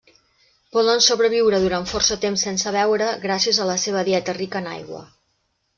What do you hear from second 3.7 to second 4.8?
la seva dieta rica en